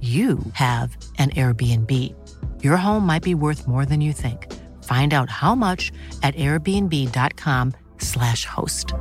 you 0.00 0.38
have 0.52 0.96
an 1.18 1.30
Airbnb. 1.30 2.14
Your 2.62 2.76
home 2.76 3.04
might 3.04 3.24
be 3.24 3.34
worth 3.34 3.66
more 3.66 3.84
than 3.84 4.00
you 4.00 4.12
think. 4.12 4.46
Find 4.84 5.12
out 5.12 5.28
how 5.28 5.56
much 5.56 5.90
at 6.22 6.36
airbnb.com/slash 6.36 8.44
host. 8.44 8.94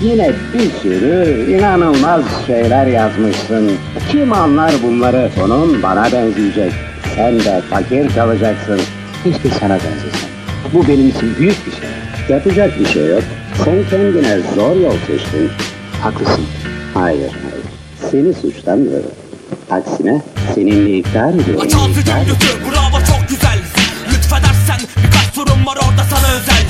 Yine 0.00 0.32
bir 0.54 0.70
sürü 0.70 1.46
inanılmaz 1.50 2.24
şeyler 2.46 2.86
yazmışsın. 2.86 3.72
Kim 4.10 4.32
anlar 4.32 4.72
bunları? 4.82 5.30
Sonun 5.34 5.82
bana 5.82 6.12
benzeyecek. 6.12 6.72
Sen 7.16 7.40
de 7.40 7.60
fakir 7.70 8.14
kalacaksın. 8.14 8.80
Keşke 9.24 9.48
sana 9.48 9.74
benzesem. 9.74 10.30
Bu 10.72 10.88
benim 10.88 11.08
için 11.08 11.36
büyük 11.38 11.66
bir 11.66 11.72
şey. 11.72 11.88
Yapacak 12.28 12.80
bir 12.80 12.86
şey 12.86 13.06
yok. 13.06 13.22
Sen 13.64 13.84
kendine 13.90 14.38
zor 14.54 14.76
yol 14.76 14.96
seçtin. 15.06 15.50
Haklısın. 16.02 16.44
Hayır, 16.94 17.30
hayır. 17.42 17.64
Seni 18.10 18.34
suçlamıyorum. 18.34 19.10
Aksine 19.70 20.22
seninle 20.54 20.98
ikrar 20.98 21.34
ediyorum. 21.34 21.66
İkrar- 21.66 22.24
götü 22.26 22.46
bravo 22.70 22.98
çok 22.98 23.28
güzel. 23.28 23.58
Lütfedersen 24.12 24.80
birkaç 24.96 25.34
sorum 25.34 25.66
var 25.66 25.76
orada 25.76 26.04
sana 26.10 26.34
özel. 26.34 26.64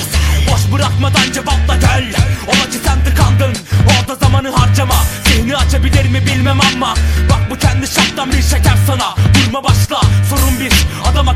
Boş 0.52 0.72
bırakmadan 0.78 1.32
cevapla 1.34 1.76
gel. 1.80 2.04
Ola 2.46 2.70
ki 2.70 2.78
sen 2.86 3.04
tıkandın 3.04 3.52
Orada 4.00 4.14
zamanı 4.14 4.48
harcama. 4.50 4.94
Zihni 5.24 5.56
açabilir 5.56 6.08
mi 6.08 6.26
bilmem 6.26 6.58
ama. 6.74 6.94
Bak 7.30 7.40
bu 7.50 7.58
kendi 7.58 7.86
şaptan 7.86 8.28
bir 8.32 8.42
şeker 8.42 8.76
sana. 8.86 9.14
Durma 9.34 9.64
başla 9.64 10.00
sorun 10.30 10.60
bir. 10.60 10.72
Adam 11.12 11.28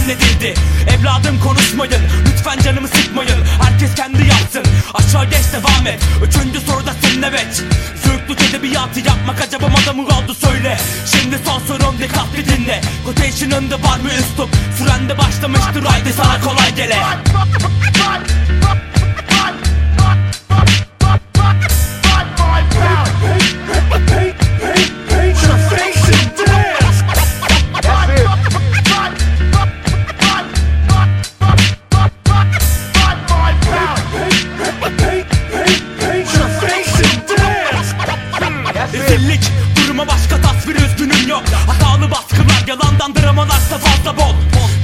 tahtından 0.00 0.08
nedildi 0.08 0.54
Evladım 0.90 1.40
konuşmayın 1.40 2.02
Lütfen 2.26 2.58
canımı 2.58 2.88
sıkmayın. 2.88 3.44
Herkes 3.62 3.94
kendi 3.94 4.26
yapsın 4.28 4.64
Aşağı 4.94 5.24
geç 5.24 5.52
devam 5.52 5.86
et. 5.86 6.02
Üçüncü 6.26 6.60
soruda 6.60 6.94
senin 7.02 7.22
evet. 7.22 7.64
Zürklük 8.04 8.50
edebiyatı 8.50 9.00
yapmak 9.00 9.40
acaba 9.40 9.68
moda 9.68 9.92
mı 9.92 10.02
oldu 10.02 10.34
söyle. 10.34 10.78
Şimdi 11.12 11.38
son 11.44 11.60
sorum 11.60 11.98
dikkatli 11.98 12.46
dinle. 12.46 12.80
Quotation'ında 13.04 13.74
var 13.74 14.00
mı 14.00 14.08
üslup? 14.08 14.50
Sürende 14.78 15.18
başlamıştır 15.18 15.84
haydi 15.84 16.12
sana 16.12 16.40
kolay 16.40 16.74
gele 16.74 16.96
Hatalı 41.66 42.10
baskılar 42.10 42.66
yalandan 42.66 43.14
dramalarsa 43.14 43.78
fazla 43.78 44.16
bol. 44.16 44.34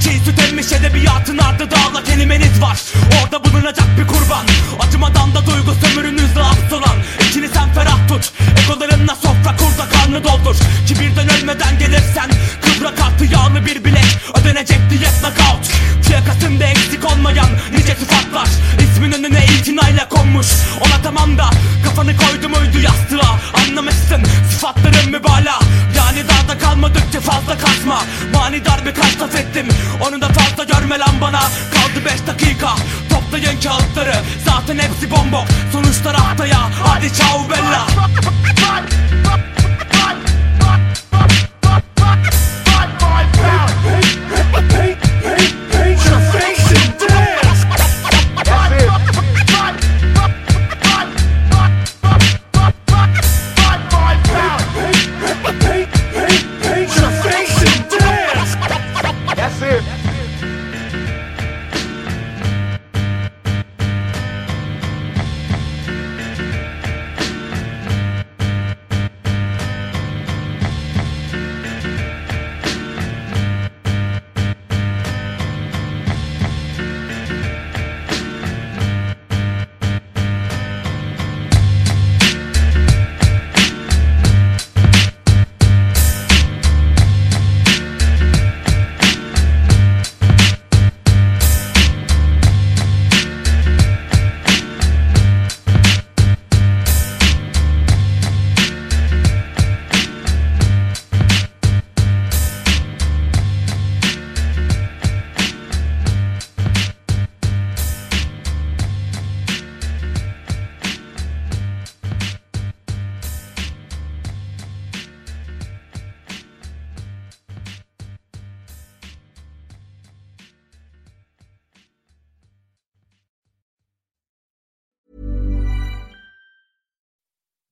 Çiğ 0.03 0.19
süt 0.25 0.39
emmiş 0.39 0.71
edebiyatın 0.71 1.37
ardı 1.37 1.71
dağla 1.71 2.03
kelimeniz 2.03 2.61
var. 2.61 2.79
Orada 3.23 3.43
bulunacak 3.43 3.87
bir 3.97 4.07
kurban. 4.07 4.45
Acımadan 4.79 5.35
da 5.35 5.45
duygu 5.45 5.73
sömürünüzle 5.85 6.41
hapsolan. 6.41 6.97
İçini 7.29 7.47
sen 7.47 7.73
ferah 7.73 8.07
tut 8.07 8.31
Egolarınla 8.63 9.15
sofra 9.15 9.55
kur 9.57 9.77
da 9.77 9.89
karnı 9.89 10.23
doldur. 10.23 10.55
Kibirden 10.87 11.29
ölmeden 11.29 11.79
gelirsen 11.79 12.29
Kıvra 12.61 12.95
kartı 12.95 13.25
yağlı 13.25 13.65
bir 13.65 13.83
bilek. 13.85 14.17
Ödenecek 14.41 14.79
diyet 14.89 15.13
knockout 15.21 15.67
Fiyakasında 16.01 16.65
eksik 16.65 17.05
olmayan 17.11 17.47
nice 17.71 17.95
sıfatlar. 17.95 18.47
İsmin 18.83 19.11
önüne 19.11 19.45
itinayla 19.45 20.09
konmuş. 20.09 20.47
Ona 20.81 21.01
tamam 21.03 21.37
da 21.37 21.49
kafanı 21.83 22.17
koydu 22.17 22.49
muydu 22.49 22.79
yastığa. 22.79 23.39
Anlamışsın 23.53 24.21
bir 28.53 28.93
kaç 28.93 29.21
laf 29.21 29.35
ettim? 29.35 29.67
Onu 30.07 30.21
da 30.21 30.27
fazla 30.27 30.63
görme 30.63 30.99
lan 30.99 31.21
bana. 31.21 31.39
Kaldı 31.39 32.05
beş 32.05 32.27
dakika. 32.27 32.75
Toplayın 33.09 33.59
kağıtları. 33.61 34.15
Zaten 34.45 34.79
hepsi 34.79 35.11
bombo 35.11 35.45
Sonuçlar 35.71 36.15
haftaya. 36.15 36.69
Hadi 36.83 37.13
ciao 37.13 37.49
bella 37.49 37.87